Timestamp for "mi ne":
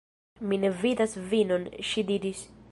0.53-0.71